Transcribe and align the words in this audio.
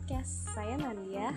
podcast. 0.00 0.56
Saya 0.56 0.80
Nadia. 0.80 1.28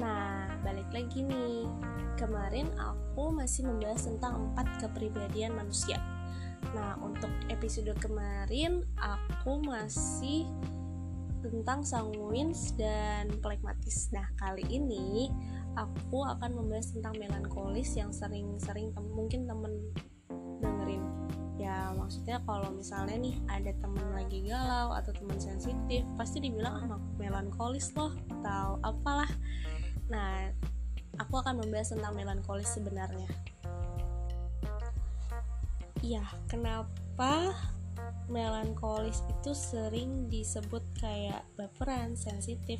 Nah, 0.00 0.48
balik 0.64 0.88
lagi 0.88 1.20
nih. 1.20 1.68
Kemarin 2.16 2.72
aku 2.80 3.28
masih 3.28 3.68
membahas 3.68 4.08
tentang 4.08 4.40
empat 4.40 4.80
kepribadian 4.80 5.52
manusia. 5.52 6.00
Nah, 6.72 6.96
untuk 7.04 7.28
episode 7.52 7.92
kemarin 8.00 8.88
aku 8.96 9.60
masih 9.68 10.48
tentang 11.44 11.84
sanguins 11.84 12.72
dan 12.80 13.28
plekmatis. 13.44 14.08
Nah, 14.16 14.32
kali 14.40 14.64
ini 14.72 15.28
aku 15.76 16.24
akan 16.24 16.56
membahas 16.56 16.88
tentang 16.96 17.20
melankolis 17.20 18.00
yang 18.00 18.16
sering-sering 18.16 18.96
mungkin 19.12 19.44
temen 19.44 19.92
ya 21.74 21.90
maksudnya 21.90 22.38
kalau 22.46 22.70
misalnya 22.70 23.18
nih 23.18 23.34
ada 23.50 23.74
teman 23.82 24.06
lagi 24.14 24.46
galau 24.46 24.94
atau 24.94 25.10
teman 25.10 25.42
sensitif 25.42 26.06
pasti 26.14 26.38
dibilang 26.38 26.86
anak 26.86 27.02
ah, 27.02 27.14
melankolis 27.18 27.90
loh 27.98 28.14
atau 28.30 28.78
apalah. 28.86 29.30
Nah 30.06 30.54
aku 31.18 31.34
akan 31.42 31.58
membahas 31.58 31.90
tentang 31.90 32.14
melankolis 32.14 32.70
sebenarnya. 32.70 33.26
Iya 35.98 36.22
kenapa 36.46 37.50
melankolis 38.30 39.18
itu 39.26 39.50
sering 39.50 40.30
disebut 40.30 40.82
kayak 41.02 41.42
baperan 41.58 42.14
sensitif? 42.14 42.78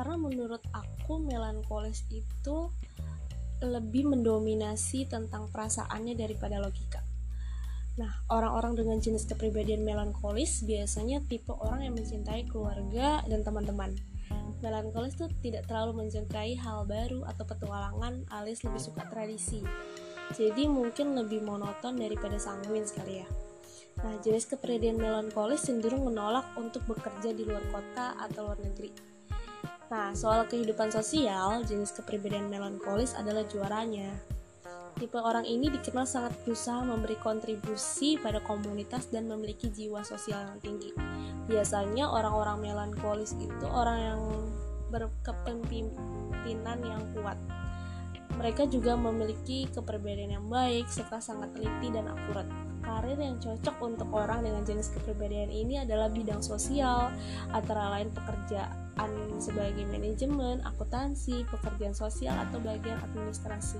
Karena 0.00 0.16
menurut 0.16 0.64
aku 0.72 1.20
melankolis 1.20 2.08
itu 2.08 2.72
lebih 3.58 4.06
mendominasi 4.06 5.10
tentang 5.10 5.50
perasaannya 5.50 6.14
daripada 6.14 6.62
logika 6.62 6.97
Nah, 7.98 8.14
orang-orang 8.30 8.78
dengan 8.78 9.02
jenis 9.02 9.26
kepribadian 9.26 9.82
melankolis 9.82 10.62
biasanya 10.62 11.18
tipe 11.26 11.50
orang 11.50 11.82
yang 11.82 11.98
mencintai 11.98 12.46
keluarga 12.46 13.26
dan 13.26 13.42
teman-teman. 13.42 13.98
Melankolis 14.62 15.18
tuh 15.18 15.26
tidak 15.42 15.66
terlalu 15.66 16.06
mencintai 16.06 16.54
hal 16.62 16.86
baru 16.86 17.26
atau 17.26 17.42
petualangan 17.42 18.22
alias 18.30 18.62
lebih 18.62 18.78
suka 18.78 19.02
tradisi. 19.10 19.66
Jadi 20.30 20.70
mungkin 20.70 21.18
lebih 21.18 21.42
monoton 21.42 21.98
daripada 21.98 22.38
sanguin 22.38 22.86
sekali 22.86 23.18
ya. 23.18 23.28
Nah, 23.98 24.14
jenis 24.22 24.46
kepribadian 24.46 25.02
melankolis 25.02 25.66
cenderung 25.66 26.06
menolak 26.06 26.46
untuk 26.54 26.86
bekerja 26.86 27.34
di 27.34 27.42
luar 27.42 27.66
kota 27.74 28.14
atau 28.14 28.46
luar 28.46 28.62
negeri. 28.62 28.94
Nah, 29.90 30.14
soal 30.14 30.46
kehidupan 30.46 30.94
sosial, 30.94 31.66
jenis 31.66 31.90
kepribadian 31.98 32.46
melankolis 32.46 33.18
adalah 33.18 33.42
juaranya. 33.48 34.37
Tipe 34.98 35.14
orang 35.14 35.46
ini 35.46 35.70
dikenal 35.70 36.10
sangat 36.10 36.34
berusaha 36.42 36.82
memberi 36.82 37.14
kontribusi 37.22 38.18
pada 38.18 38.42
komunitas 38.42 39.06
dan 39.14 39.30
memiliki 39.30 39.70
jiwa 39.70 40.02
sosial 40.02 40.42
yang 40.42 40.58
tinggi. 40.58 40.90
Biasanya 41.46 42.10
orang-orang 42.10 42.66
melankolis 42.66 43.38
itu 43.38 43.66
orang 43.70 43.98
yang 44.02 44.20
berkepemimpinan 44.90 46.78
yang 46.82 47.02
kuat. 47.14 47.38
Mereka 48.42 48.66
juga 48.66 48.98
memiliki 48.98 49.70
kepribadian 49.70 50.34
yang 50.34 50.46
baik 50.50 50.90
serta 50.90 51.22
sangat 51.22 51.54
teliti 51.54 51.94
dan 51.94 52.10
akurat. 52.10 52.50
Karir 52.82 53.22
yang 53.22 53.38
cocok 53.38 53.78
untuk 53.78 54.10
orang 54.10 54.42
dengan 54.42 54.66
jenis 54.66 54.90
kepribadian 54.98 55.54
ini 55.54 55.78
adalah 55.78 56.10
bidang 56.10 56.42
sosial, 56.42 57.14
antara 57.54 57.86
lain 57.94 58.10
pekerjaan 58.98 59.38
sebagai 59.38 59.84
manajemen, 59.86 60.58
akuntansi, 60.66 61.46
pekerjaan 61.46 61.94
sosial, 61.94 62.34
atau 62.34 62.58
bagian 62.58 62.98
administrasi. 62.98 63.78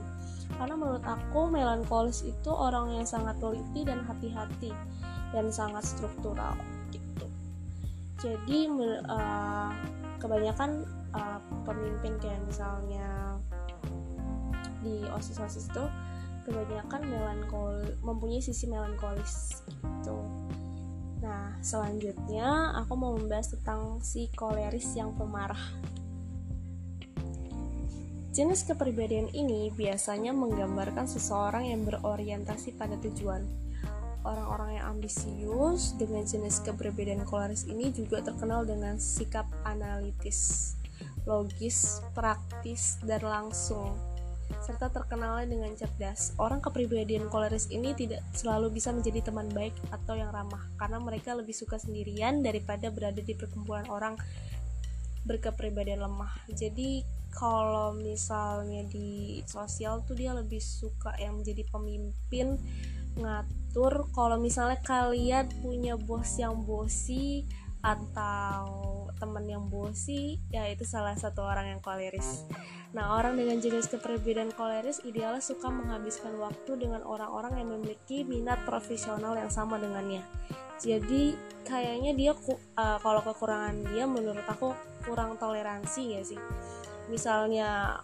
Karena 0.55 0.79
menurut 0.79 1.03
aku 1.03 1.51
melankolis 1.51 2.23
itu 2.23 2.51
orang 2.55 2.95
yang 2.95 3.07
sangat 3.07 3.35
teliti 3.43 3.83
dan 3.83 4.07
hati-hati 4.07 4.71
dan 5.35 5.51
sangat 5.51 5.83
struktural 5.83 6.55
gitu. 6.95 7.27
Jadi 8.23 8.71
uh, 9.11 9.71
kebanyakan 10.23 10.87
uh, 11.13 11.43
pemimpin 11.67 12.15
kayak 12.23 12.41
misalnya 12.47 13.37
di 14.81 15.03
osis-osis 15.11 15.69
itu 15.69 15.85
kebanyakan 16.47 17.03
melankol 17.03 17.75
mempunyai 18.01 18.41
sisi 18.41 18.71
melankolis 18.71 19.67
gitu 19.69 20.17
nah 21.19 21.59
selanjutnya 21.65 22.79
aku 22.79 22.95
mau 22.95 23.19
membahas 23.19 23.55
tentang 23.59 23.99
si 24.03 24.31
koleris 24.35 24.95
yang 24.95 25.15
pemarah 25.19 25.59
Jenis 28.39 28.63
kepribadian 28.63 29.27
ini 29.35 29.67
biasanya 29.75 30.31
menggambarkan 30.31 31.11
seseorang 31.11 31.75
yang 31.75 31.83
berorientasi 31.83 32.79
pada 32.79 32.95
tujuan. 33.03 33.43
Orang-orang 34.23 34.79
yang 34.79 34.95
ambisius 34.95 35.99
dengan 35.99 36.23
jenis 36.23 36.63
kepribadian 36.63 37.27
koleris 37.27 37.67
ini 37.67 37.91
juga 37.91 38.23
terkenal 38.23 38.63
dengan 38.63 38.95
sikap 39.03 39.43
analitis, 39.67 40.79
logis, 41.27 41.99
praktis, 42.15 43.03
dan 43.03 43.27
langsung 43.27 43.99
serta 44.65 44.89
terkenalnya 44.93 45.49
dengan 45.49 45.73
cerdas. 45.77 46.33
Orang 46.41 46.65
kepribadian 46.65 47.29
koleris 47.29 47.69
ini 47.69 47.93
tidak 47.93 48.25
selalu 48.33 48.75
bisa 48.75 48.91
menjadi 48.91 49.29
teman 49.31 49.49
baik 49.53 49.77
atau 49.93 50.17
yang 50.17 50.33
ramah 50.33 50.65
karena 50.81 50.99
mereka 51.01 51.37
lebih 51.37 51.55
suka 51.55 51.77
sendirian 51.77 52.41
daripada 52.41 52.89
berada 52.89 53.21
di 53.21 53.35
perkumpulan 53.37 53.87
orang 53.93 54.17
berkepribadian 55.29 56.05
lemah. 56.05 56.33
Jadi 56.53 57.05
kalau 57.29 57.93
misalnya 57.93 58.89
di 58.89 59.41
sosial 59.45 60.01
tuh 60.09 60.17
dia 60.17 60.33
lebih 60.33 60.59
suka 60.59 61.13
yang 61.21 61.39
menjadi 61.39 61.63
pemimpin 61.69 62.57
ngatur 63.19 64.09
kalau 64.15 64.39
misalnya 64.41 64.79
kalian 64.81 65.51
punya 65.61 65.99
bos 65.99 66.39
yang 66.39 66.65
bosi 66.65 67.45
atau 67.83 69.07
teman 69.19 69.45
yang 69.47 69.67
bosi 69.67 70.39
ya 70.49 70.67
itu 70.71 70.87
salah 70.87 71.19
satu 71.19 71.43
orang 71.43 71.77
yang 71.77 71.81
koleris. 71.83 72.47
Nah 72.95 73.19
orang 73.19 73.35
dengan 73.35 73.59
jenis 73.59 73.91
kepribadian 73.91 74.55
koleris 74.55 75.03
idealnya 75.03 75.43
suka 75.43 75.69
menghabiskan 75.69 76.39
waktu 76.39 76.79
dengan 76.79 77.03
orang-orang 77.03 77.59
yang 77.59 77.69
memiliki 77.75 78.23
minat 78.23 78.63
profesional 78.65 79.35
yang 79.35 79.51
sama 79.51 79.77
dengannya. 79.77 80.23
Jadi 80.79 81.35
kayaknya 81.67 82.15
dia 82.15 82.33
uh, 82.33 82.99
kalau 83.03 83.21
kekurangan 83.27 83.83
dia 83.91 84.07
menurut 84.07 84.47
aku 84.47 84.73
kurang 85.03 85.35
toleransi 85.37 86.03
ya 86.15 86.23
sih. 86.23 86.41
Misalnya 87.11 87.99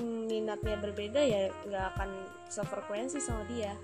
mm, 0.00 0.32
minatnya 0.32 0.80
berbeda 0.80 1.20
ya 1.20 1.52
nggak 1.68 1.84
akan 1.94 2.10
sefrekuensi 2.48 3.20
sama 3.20 3.44
dia 3.52 3.76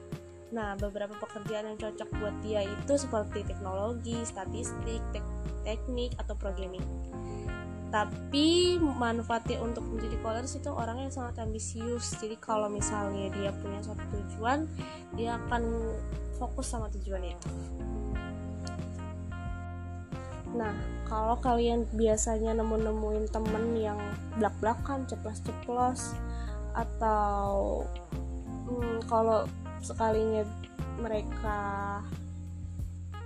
nah 0.50 0.74
beberapa 0.74 1.14
pekerjaan 1.14 1.74
yang 1.74 1.78
cocok 1.78 2.10
buat 2.18 2.34
dia 2.42 2.66
itu 2.66 2.92
seperti 2.98 3.46
teknologi 3.46 4.18
statistik 4.26 4.98
tek 5.14 5.22
teknik 5.62 6.16
atau 6.18 6.34
programming. 6.34 6.82
Tapi 7.90 8.78
manfaatnya 8.78 9.58
untuk 9.58 9.82
menjadi 9.82 10.14
koleris 10.22 10.54
itu 10.54 10.70
orang 10.70 11.02
yang 11.02 11.10
sangat 11.10 11.42
ambisius. 11.42 12.14
Jadi 12.22 12.38
kalau 12.38 12.70
misalnya 12.70 13.34
dia 13.34 13.50
punya 13.50 13.82
suatu 13.82 14.02
tujuan 14.14 14.70
dia 15.18 15.38
akan 15.42 15.62
fokus 16.38 16.70
sama 16.70 16.86
tujuannya. 16.94 17.34
Nah, 20.54 20.74
kalau 21.06 21.38
kalian 21.38 21.86
biasanya 21.94 22.58
nemu-nemuin 22.58 23.30
temen 23.30 23.74
yang 23.78 23.98
blak-blakan, 24.38 25.06
ceplos-ceplos, 25.06 26.14
atau 26.74 27.82
hmm, 28.66 29.06
kalau 29.06 29.46
sekalinya 29.80 30.44
mereka 31.00 31.58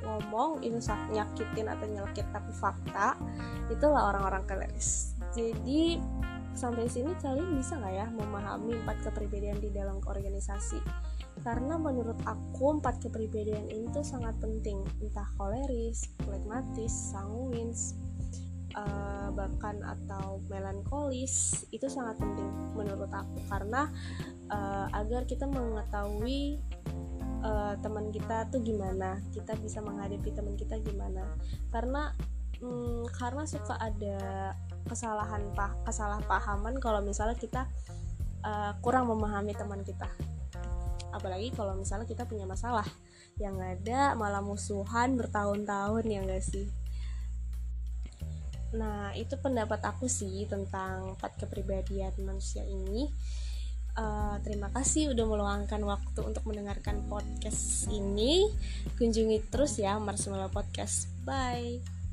ngomong 0.05 0.61
itu 0.61 0.77
nyakitin 1.13 1.67
atau 1.69 1.87
nyelkit 1.89 2.27
tapi 2.31 2.53
fakta 2.53 3.17
itulah 3.73 4.13
orang-orang 4.13 4.45
kleris 4.45 5.17
jadi 5.33 5.99
sampai 6.55 6.87
sini 6.87 7.11
kalian 7.19 7.59
bisa 7.59 7.75
nggak 7.77 7.95
ya 7.95 8.07
memahami 8.15 8.79
empat 8.79 9.11
kepribadian 9.11 9.59
di 9.59 9.75
dalam 9.75 9.99
organisasi? 10.07 10.79
Karena 11.43 11.75
menurut 11.75 12.17
aku 12.23 12.79
empat 12.79 13.03
kepribadian 13.03 13.67
ini 13.69 13.91
tuh 13.91 14.07
sangat 14.07 14.39
penting. 14.39 14.87
Entah 15.03 15.27
koleris, 15.35 16.07
flegmatis, 16.23 16.95
sanguins, 17.11 17.99
uh, 18.79 19.35
bahkan 19.35 19.83
atau 19.83 20.39
melankolis 20.47 21.67
itu 21.75 21.91
sangat 21.91 22.23
penting 22.23 22.47
menurut 22.79 23.11
aku. 23.11 23.43
Karena 23.51 23.91
uh, 24.51 24.87
agar 24.93 25.25
kita 25.25 25.49
mengetahui 25.49 26.61
uh, 27.45 27.75
teman 27.81 28.09
kita 28.11 28.49
tuh 28.49 28.65
gimana 28.65 29.21
kita 29.31 29.55
bisa 29.61 29.85
menghadapi 29.85 30.33
teman 30.33 30.57
kita 30.57 30.81
gimana. 30.81 31.25
Karena 31.71 32.11
um, 32.65 33.05
karena 33.13 33.45
suka 33.45 33.77
ada 33.79 34.53
kesalahan 34.85 35.53
pah 35.57 35.73
kesalahpahaman 35.89 36.77
kalau 36.81 37.01
misalnya 37.01 37.37
kita 37.37 37.69
uh, 38.45 38.73
kurang 38.81 39.09
memahami 39.09 39.57
teman 39.57 39.81
kita. 39.85 40.09
Apalagi 41.15 41.55
kalau 41.55 41.79
misalnya 41.79 42.11
kita 42.11 42.27
punya 42.27 42.43
masalah 42.43 42.85
yang 43.39 43.55
ada 43.63 44.19
malah 44.19 44.43
musuhan 44.43 45.15
bertahun-tahun 45.15 46.05
ya 46.11 46.21
enggak 46.27 46.43
sih? 46.43 46.67
Nah 48.75 49.15
itu 49.15 49.39
pendapat 49.39 49.79
aku 49.87 50.11
sih 50.11 50.43
tentang 50.51 51.15
empat 51.15 51.39
kepribadian 51.39 52.11
manusia 52.27 52.67
ini 52.67 53.07
uh, 53.99 54.37
terima 54.43 54.71
kasih 54.71 55.15
udah 55.15 55.25
meluangkan 55.27 55.81
waktu 55.83 56.21
untuk 56.23 56.45
mendengarkan 56.47 57.03
podcast 57.07 57.91
ini. 57.91 58.51
Kunjungi 58.99 59.51
terus 59.51 59.79
ya 59.81 59.99
Marshmallow 59.99 60.51
Podcast. 60.51 61.11
Bye 61.27 62.04